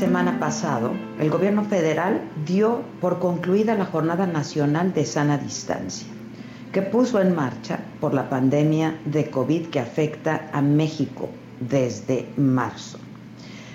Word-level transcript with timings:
Semana 0.00 0.40
pasado, 0.40 0.92
el 1.18 1.28
gobierno 1.28 1.62
federal 1.62 2.22
dio 2.46 2.80
por 3.02 3.18
concluida 3.18 3.74
la 3.74 3.84
Jornada 3.84 4.26
Nacional 4.26 4.94
de 4.94 5.04
Sana 5.04 5.36
Distancia, 5.36 6.08
que 6.72 6.80
puso 6.80 7.20
en 7.20 7.34
marcha 7.34 7.80
por 8.00 8.14
la 8.14 8.30
pandemia 8.30 8.98
de 9.04 9.28
COVID 9.28 9.66
que 9.66 9.78
afecta 9.78 10.48
a 10.54 10.62
México 10.62 11.28
desde 11.60 12.26
marzo. 12.38 12.98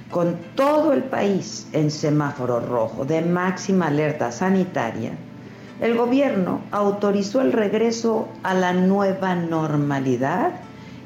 Con 0.10 0.36
todo 0.56 0.94
el 0.94 1.04
país 1.04 1.68
en 1.74 1.92
semáforo 1.92 2.60
rojo 2.60 3.06
de 3.06 3.22
máxima 3.22 3.86
alerta 3.86 4.32
sanitaria, 4.32 5.12
el 5.80 5.96
gobierno 5.96 6.62
autorizó 6.72 7.42
el 7.42 7.54
regreso 7.54 8.30
a 8.42 8.56
la 8.56 8.74
nueva 8.74 9.36
normalidad 9.36 10.54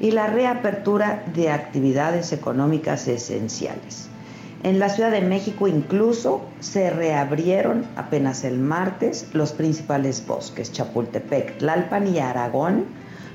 y 0.00 0.12
la 0.12 0.28
reapertura 0.28 1.24
de 1.34 1.50
actividades 1.50 2.32
económicas 2.32 3.06
esenciales. 3.06 4.08
En 4.62 4.78
la 4.78 4.90
Ciudad 4.90 5.10
de 5.10 5.22
México 5.22 5.68
incluso 5.68 6.42
se 6.60 6.90
reabrieron 6.90 7.86
apenas 7.96 8.44
el 8.44 8.58
martes 8.58 9.28
los 9.32 9.52
principales 9.52 10.26
bosques, 10.26 10.70
Chapultepec, 10.70 11.56
Tlalpan 11.58 12.06
y 12.06 12.18
Aragón, 12.18 12.84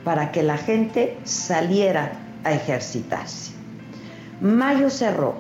para 0.03 0.31
que 0.31 0.43
la 0.43 0.57
gente 0.57 1.17
saliera 1.23 2.11
a 2.43 2.53
ejercitarse. 2.53 3.53
Mayo 4.39 4.91
cerró 4.91 5.33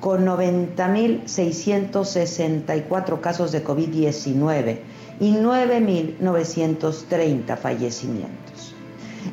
con 0.00 0.24
90.664 0.24 3.20
casos 3.20 3.52
de 3.52 3.62
COVID-19 3.62 4.78
y 5.20 5.34
9.930 5.34 7.58
fallecimientos. 7.58 8.74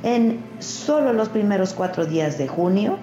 En 0.04 0.44
solo 0.60 1.14
los 1.14 1.30
primeros 1.30 1.74
cuatro 1.74 2.06
días 2.06 2.38
de 2.38 2.50
junio 2.50 2.98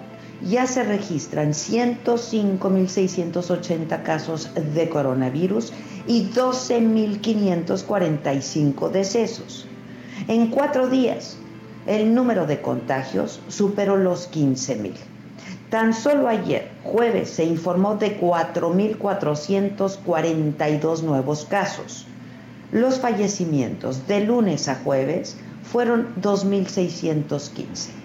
ya 0.49 0.67
se 0.67 0.85
registran 0.85 1.51
105.680 1.51 4.03
casos 4.03 4.49
de 4.75 4.89
coronavirus 4.89 5.75
y 6.07 6.31
12.545 6.31 8.91
decesos. 8.91 9.67
En 10.29 10.47
cuatro 10.49 10.89
días, 10.89 11.37
el 11.87 12.15
número 12.15 12.47
de 12.47 12.61
contagios 12.61 13.41
superó 13.49 13.97
los 13.97 14.31
15.000. 14.31 14.93
Tan 15.71 15.95
solo 15.95 16.29
ayer, 16.29 16.69
jueves, 16.85 17.31
se 17.31 17.45
informó 17.45 17.97
de 17.97 18.21
4.442 18.21 21.03
nuevos 21.03 21.47
casos. 21.47 22.07
Los 22.71 23.01
fallecimientos 23.01 24.07
de 24.07 24.21
lunes 24.21 24.69
a 24.69 24.77
jueves 24.77 25.37
fueron 25.63 26.15
2.615. 26.21 28.02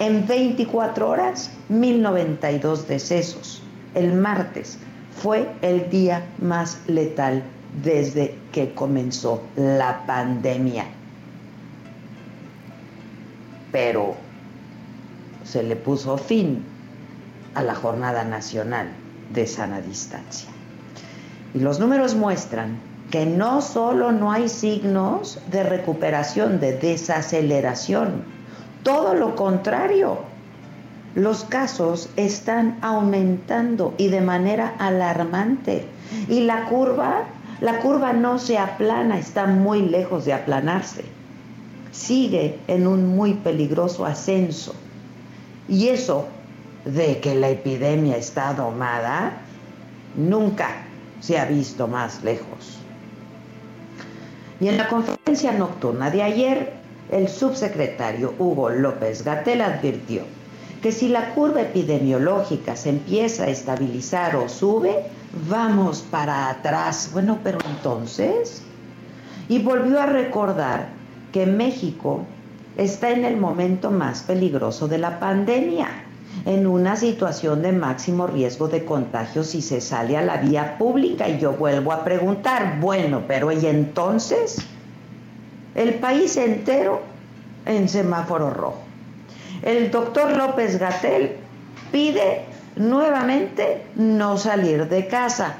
En 0.00 0.26
24 0.26 1.10
horas, 1.10 1.50
1.092 1.70 2.86
decesos. 2.86 3.62
El 3.94 4.14
martes 4.14 4.78
fue 5.14 5.46
el 5.60 5.90
día 5.90 6.24
más 6.38 6.80
letal 6.86 7.42
desde 7.84 8.34
que 8.50 8.72
comenzó 8.72 9.42
la 9.56 10.06
pandemia. 10.06 10.86
Pero 13.70 14.14
se 15.44 15.62
le 15.62 15.76
puso 15.76 16.16
fin 16.16 16.64
a 17.54 17.62
la 17.62 17.74
Jornada 17.74 18.24
Nacional 18.24 18.88
de 19.34 19.46
Sana 19.46 19.82
Distancia. 19.82 20.48
Y 21.52 21.58
los 21.58 21.78
números 21.78 22.14
muestran 22.14 22.78
que 23.10 23.26
no 23.26 23.60
solo 23.60 24.12
no 24.12 24.32
hay 24.32 24.48
signos 24.48 25.38
de 25.50 25.62
recuperación, 25.62 26.58
de 26.58 26.78
desaceleración, 26.78 28.39
todo 28.82 29.14
lo 29.14 29.36
contrario. 29.36 30.18
Los 31.14 31.44
casos 31.44 32.08
están 32.16 32.78
aumentando 32.82 33.94
y 33.98 34.08
de 34.08 34.20
manera 34.20 34.74
alarmante. 34.78 35.86
Y 36.28 36.40
la 36.40 36.66
curva, 36.66 37.24
la 37.60 37.78
curva 37.80 38.12
no 38.12 38.38
se 38.38 38.58
aplana, 38.58 39.18
está 39.18 39.46
muy 39.46 39.82
lejos 39.82 40.24
de 40.24 40.32
aplanarse. 40.32 41.04
Sigue 41.90 42.58
en 42.68 42.86
un 42.86 43.16
muy 43.16 43.34
peligroso 43.34 44.06
ascenso. 44.06 44.74
Y 45.68 45.88
eso 45.88 46.26
de 46.84 47.18
que 47.20 47.34
la 47.34 47.48
epidemia 47.48 48.16
está 48.16 48.54
domada, 48.54 49.32
nunca 50.16 50.68
se 51.20 51.38
ha 51.38 51.44
visto 51.44 51.86
más 51.86 52.22
lejos. 52.22 52.78
Y 54.60 54.68
en 54.68 54.76
la 54.76 54.88
conferencia 54.88 55.52
nocturna 55.52 56.10
de 56.10 56.22
ayer, 56.22 56.79
el 57.10 57.28
subsecretario 57.28 58.34
Hugo 58.38 58.70
López 58.70 59.24
Gatel 59.24 59.60
advirtió 59.62 60.22
que 60.82 60.92
si 60.92 61.08
la 61.08 61.34
curva 61.34 61.62
epidemiológica 61.62 62.74
se 62.74 62.90
empieza 62.90 63.44
a 63.44 63.48
estabilizar 63.48 64.36
o 64.36 64.48
sube, 64.48 65.04
vamos 65.48 66.00
para 66.10 66.48
atrás. 66.48 67.10
Bueno, 67.12 67.38
pero 67.44 67.58
entonces... 67.68 68.62
Y 69.48 69.58
volvió 69.58 70.00
a 70.00 70.06
recordar 70.06 70.88
que 71.32 71.44
México 71.44 72.24
está 72.76 73.10
en 73.10 73.24
el 73.24 73.36
momento 73.36 73.90
más 73.90 74.22
peligroso 74.22 74.86
de 74.86 74.98
la 74.98 75.18
pandemia, 75.18 75.88
en 76.46 76.68
una 76.68 76.94
situación 76.94 77.60
de 77.60 77.72
máximo 77.72 78.28
riesgo 78.28 78.68
de 78.68 78.84
contagio 78.84 79.42
si 79.42 79.60
se 79.60 79.80
sale 79.80 80.16
a 80.16 80.22
la 80.22 80.36
vía 80.36 80.78
pública. 80.78 81.28
Y 81.28 81.40
yo 81.40 81.52
vuelvo 81.52 81.92
a 81.92 82.04
preguntar, 82.04 82.78
bueno, 82.80 83.24
pero 83.26 83.50
¿y 83.50 83.66
entonces? 83.66 84.64
El 85.74 85.94
país 85.94 86.36
entero 86.36 87.02
en 87.66 87.88
semáforo 87.88 88.50
rojo. 88.50 88.82
El 89.62 89.90
doctor 89.90 90.36
López 90.36 90.78
Gatel 90.78 91.36
pide 91.92 92.42
nuevamente 92.76 93.84
no 93.94 94.38
salir 94.38 94.88
de 94.88 95.06
casa, 95.06 95.54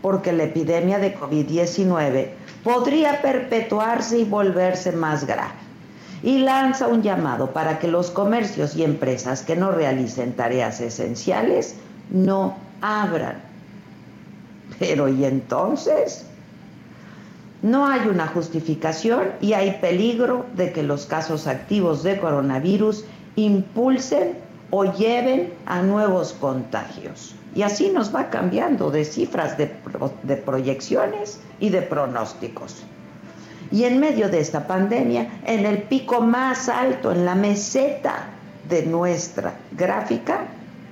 porque 0.00 0.32
la 0.32 0.44
epidemia 0.44 0.98
de 0.98 1.18
COVID-19 1.18 2.28
podría 2.62 3.20
perpetuarse 3.20 4.18
y 4.18 4.24
volverse 4.24 4.92
más 4.92 5.26
grave. 5.26 5.52
Y 6.22 6.38
lanza 6.38 6.86
un 6.86 7.02
llamado 7.02 7.52
para 7.52 7.78
que 7.78 7.88
los 7.88 8.10
comercios 8.10 8.76
y 8.76 8.84
empresas 8.84 9.42
que 9.42 9.56
no 9.56 9.72
realicen 9.72 10.34
tareas 10.34 10.80
esenciales 10.80 11.76
no 12.10 12.56
abran. 12.82 13.40
Pero 14.78 15.08
¿y 15.08 15.24
entonces? 15.24 16.26
No 17.62 17.86
hay 17.86 18.08
una 18.08 18.26
justificación 18.26 19.32
y 19.40 19.52
hay 19.52 19.78
peligro 19.80 20.46
de 20.54 20.72
que 20.72 20.82
los 20.82 21.04
casos 21.04 21.46
activos 21.46 22.02
de 22.02 22.18
coronavirus 22.18 23.04
impulsen 23.36 24.38
o 24.70 24.84
lleven 24.84 25.52
a 25.66 25.82
nuevos 25.82 26.32
contagios. 26.32 27.34
Y 27.54 27.62
así 27.62 27.90
nos 27.90 28.14
va 28.14 28.30
cambiando 28.30 28.90
de 28.90 29.04
cifras 29.04 29.58
de, 29.58 29.70
de, 30.22 30.36
proyecciones 30.36 31.40
y 31.58 31.68
de 31.68 31.82
pronósticos. 31.82 32.84
Y 33.72 33.84
en 33.84 34.00
medio 34.00 34.28
de 34.28 34.40
esta 34.40 34.66
pandemia, 34.66 35.28
en 35.44 35.66
el 35.66 35.82
pico 35.82 36.20
más 36.20 36.68
alto, 36.68 37.12
en 37.12 37.24
la 37.24 37.34
meseta 37.34 38.28
de 38.68 38.86
nuestra 38.86 39.54
gráfica, 39.72 40.46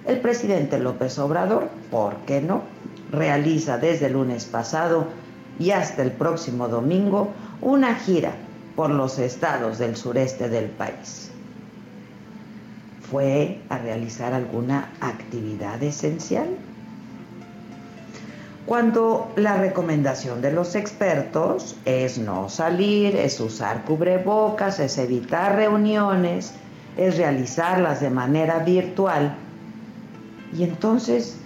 el 0.06 0.20
presidente 0.20 0.78
López 0.78 1.18
Obrador, 1.18 1.68
¿por 1.90 2.16
qué 2.26 2.40
no?, 2.40 2.62
realiza 3.10 3.78
desde 3.78 4.06
el 4.06 4.12
lunes 4.12 4.44
pasado 4.44 5.06
y 5.58 5.70
hasta 5.70 6.02
el 6.02 6.12
próximo 6.12 6.68
domingo 6.68 7.32
una 7.60 7.94
gira 7.94 8.32
por 8.76 8.90
los 8.90 9.18
estados 9.18 9.78
del 9.78 9.96
sureste 9.96 10.48
del 10.48 10.66
país. 10.66 11.30
fue 13.10 13.58
a 13.70 13.78
realizar 13.78 14.34
alguna 14.34 14.92
actividad 15.00 15.82
esencial. 15.82 16.46
Cuando 18.66 19.32
la 19.36 19.56
recomendación 19.56 20.42
de 20.42 20.52
los 20.52 20.74
expertos 20.74 21.74
es 21.86 22.18
no 22.18 22.50
salir, 22.50 23.16
es 23.16 23.40
usar 23.40 23.84
cubrebocas, 23.86 24.78
es 24.78 24.98
evitar 24.98 25.56
reuniones, 25.56 26.52
es 26.98 27.16
realizarlas 27.16 28.02
de 28.02 28.10
manera 28.10 28.58
virtual. 28.58 29.34
Y 30.54 30.64
entonces, 30.64 31.38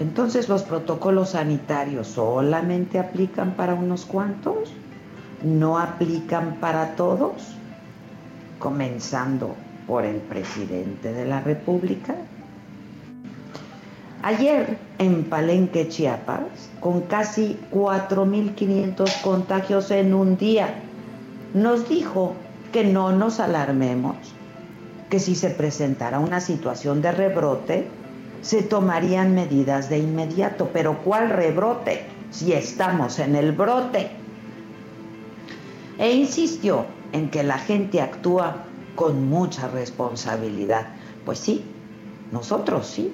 entonces 0.00 0.48
los 0.48 0.62
protocolos 0.62 1.30
sanitarios 1.30 2.08
solamente 2.08 2.98
aplican 2.98 3.52
para 3.52 3.74
unos 3.74 4.06
cuantos, 4.06 4.72
no 5.44 5.78
aplican 5.78 6.56
para 6.58 6.96
todos, 6.96 7.54
comenzando 8.58 9.54
por 9.86 10.06
el 10.06 10.16
presidente 10.16 11.12
de 11.12 11.26
la 11.26 11.40
República. 11.40 12.14
Ayer 14.22 14.78
en 14.98 15.24
Palenque, 15.24 15.88
Chiapas, 15.88 16.70
con 16.80 17.02
casi 17.02 17.58
4.500 17.70 19.20
contagios 19.20 19.90
en 19.90 20.14
un 20.14 20.38
día, 20.38 20.76
nos 21.52 21.88
dijo 21.90 22.32
que 22.72 22.84
no 22.84 23.12
nos 23.12 23.38
alarmemos, 23.38 24.16
que 25.10 25.18
si 25.18 25.34
se 25.34 25.50
presentara 25.50 26.20
una 26.20 26.40
situación 26.40 27.02
de 27.02 27.12
rebrote, 27.12 27.99
se 28.42 28.62
tomarían 28.62 29.34
medidas 29.34 29.88
de 29.88 29.98
inmediato. 29.98 30.70
Pero 30.72 30.98
¿cuál 31.02 31.30
rebrote? 31.30 32.06
Si 32.30 32.52
estamos 32.52 33.18
en 33.18 33.36
el 33.36 33.52
brote. 33.52 34.10
E 35.98 36.12
insistió 36.12 36.86
en 37.12 37.30
que 37.30 37.42
la 37.42 37.58
gente 37.58 38.00
actúa 38.00 38.64
con 38.94 39.28
mucha 39.28 39.68
responsabilidad. 39.68 40.88
Pues 41.24 41.38
sí, 41.38 41.64
nosotros 42.32 42.86
sí, 42.86 43.12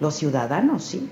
los 0.00 0.14
ciudadanos 0.14 0.84
sí. 0.84 1.10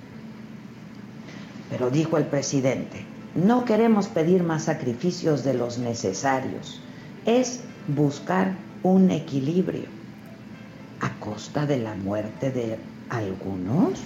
Pero 1.71 1.91
dijo 1.91 2.17
el 2.17 2.27
presidente, 2.27 3.05
no 3.35 3.65
queremos 3.65 4.07
pedir 4.09 4.43
más 4.43 4.65
sacrificios 4.65 5.43
de 5.45 5.55
los 5.55 5.79
necesarios, 5.79 6.81
es 7.25 7.61
buscar 7.89 8.55
un 8.83 9.11
equilibrio 9.11 9.89
a 11.01 11.11
costa 11.21 11.67
de 11.67 11.79
la 11.79 11.95
muerte 11.95 12.51
de 12.51 12.79
algunos. 13.11 14.01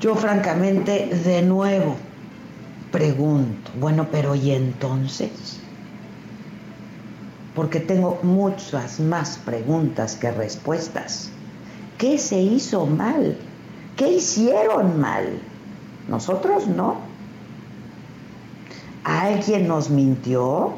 Yo 0.00 0.14
francamente 0.14 1.06
de 1.24 1.42
nuevo 1.42 1.96
pregunto, 2.90 3.70
bueno, 3.78 4.08
pero 4.10 4.34
¿y 4.34 4.52
entonces? 4.52 5.58
Porque 7.54 7.80
tengo 7.80 8.18
muchas 8.22 9.00
más 9.00 9.38
preguntas 9.44 10.16
que 10.16 10.30
respuestas. 10.30 11.30
¿Qué 11.98 12.18
se 12.18 12.40
hizo 12.40 12.86
mal? 12.86 13.36
¿Qué 13.96 14.12
hicieron 14.12 14.98
mal? 15.00 15.38
Nosotros 16.08 16.66
no. 16.66 16.96
¿Alguien 19.04 19.68
nos 19.68 19.90
mintió? 19.90 20.72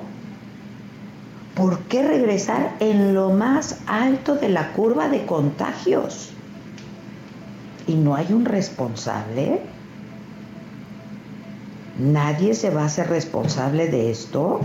¿Por 1.54 1.80
qué 1.80 2.02
regresar 2.02 2.76
en 2.80 3.14
lo 3.14 3.30
más 3.30 3.80
alto 3.86 4.36
de 4.36 4.48
la 4.48 4.72
curva 4.72 5.08
de 5.08 5.26
contagios? 5.26 6.30
¿Y 7.86 7.94
no 7.94 8.14
hay 8.14 8.32
un 8.32 8.46
responsable? 8.46 9.60
¿Nadie 11.98 12.54
se 12.54 12.70
va 12.70 12.82
a 12.82 12.86
hacer 12.86 13.10
responsable 13.10 13.88
de 13.88 14.10
esto? 14.10 14.60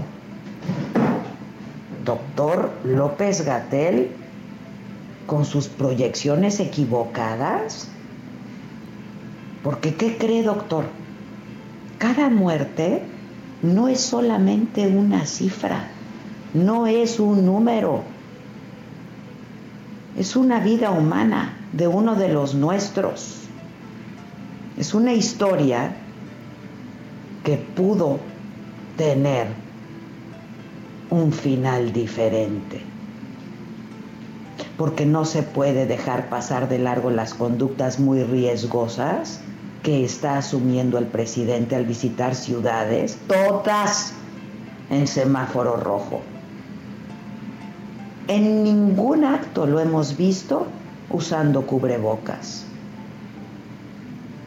Doctor 2.05 2.71
López 2.85 3.43
Gatel 3.43 4.11
con 5.25 5.43
sus 5.43 5.67
proyecciones 5.67 6.61
equivocadas? 6.61 7.89
Porque, 9.61 9.95
¿qué 9.95 10.17
cree, 10.17 10.41
doctor? 10.41 10.85
Cada 11.97 12.29
muerte 12.29 13.03
no 13.61 13.89
es 13.89 13.99
solamente 13.99 14.87
una 14.87 15.25
cifra, 15.25 15.89
no 16.53 16.87
es 16.87 17.19
un 17.19 17.45
número, 17.45 18.03
es 20.17 20.35
una 20.35 20.59
vida 20.59 20.91
humana 20.91 21.57
de 21.73 21.87
uno 21.87 22.15
de 22.15 22.29
los 22.29 22.55
nuestros. 22.55 23.41
Es 24.77 24.93
una 24.93 25.13
historia 25.13 25.95
que 27.43 27.57
pudo 27.57 28.19
tener 28.95 29.47
un 31.09 31.31
final 31.31 31.93
diferente 31.93 32.81
porque 34.77 35.05
no 35.05 35.25
se 35.25 35.41
puede 35.43 35.87
dejar 35.87 36.29
pasar 36.29 36.69
de 36.69 36.77
largo 36.77 37.09
las 37.09 37.33
conductas 37.33 37.99
muy 37.99 38.23
riesgosas 38.23 39.41
que 39.81 40.03
está 40.03 40.37
asumiendo 40.37 40.97
el 40.99 41.05
presidente 41.05 41.75
al 41.75 41.85
visitar 41.85 42.35
ciudades, 42.35 43.17
todas 43.27 44.13
en 44.89 45.07
semáforo 45.07 45.77
rojo. 45.77 46.21
En 48.27 48.63
ningún 48.63 49.23
acto 49.23 49.65
lo 49.65 49.79
hemos 49.79 50.17
visto 50.17 50.67
usando 51.09 51.65
cubrebocas. 51.65 52.65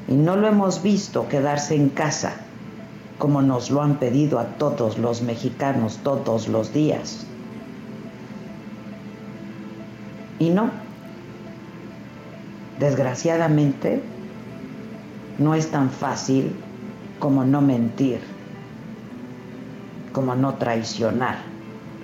Y 0.06 0.14
no 0.14 0.36
lo 0.36 0.48
hemos 0.48 0.82
visto 0.82 1.28
quedarse 1.28 1.76
en 1.76 1.88
casa, 1.88 2.34
como 3.18 3.40
nos 3.40 3.70
lo 3.70 3.80
han 3.80 3.96
pedido 3.96 4.38
a 4.38 4.44
todos 4.44 4.98
los 4.98 5.22
mexicanos 5.22 5.98
todos 6.02 6.48
los 6.48 6.74
días. 6.74 7.24
Y 10.38 10.50
no, 10.50 10.70
desgraciadamente, 12.78 14.02
no 15.38 15.54
es 15.54 15.70
tan 15.70 15.88
fácil 15.88 16.54
como 17.18 17.44
no 17.44 17.62
mentir, 17.62 18.20
como 20.12 20.34
no 20.34 20.54
traicionar. 20.54 21.59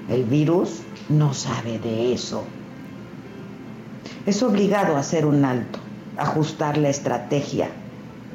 El 0.08 0.25
virus 0.25 0.82
no 1.08 1.35
sabe 1.35 1.79
de 1.79 2.12
eso. 2.12 2.44
Es 4.26 4.43
obligado 4.43 4.97
a 4.97 5.00
hacer 5.00 5.26
un 5.26 5.44
alto, 5.44 5.79
ajustar 6.17 6.79
la 6.79 6.88
estrategia 6.88 7.69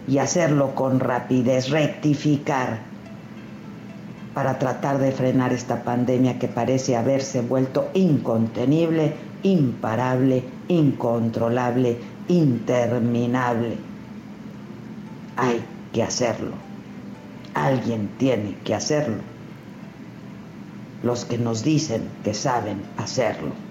y 0.07 0.17
hacerlo 0.17 0.75
con 0.75 0.99
rapidez, 0.99 1.69
rectificar 1.69 2.79
para 4.33 4.57
tratar 4.59 4.97
de 4.97 5.11
frenar 5.11 5.51
esta 5.53 5.83
pandemia 5.83 6.39
que 6.39 6.47
parece 6.47 6.95
haberse 6.95 7.41
vuelto 7.41 7.89
incontenible 7.93 9.13
imparable, 9.43 10.43
incontrolable, 10.67 11.97
interminable. 12.27 13.77
Hay 15.37 15.63
que 15.91 16.03
hacerlo. 16.03 16.53
Alguien 17.53 18.09
tiene 18.17 18.55
que 18.63 18.75
hacerlo. 18.75 19.17
Los 21.03 21.25
que 21.25 21.37
nos 21.37 21.63
dicen 21.63 22.07
que 22.23 22.33
saben 22.33 22.83
hacerlo. 22.97 23.70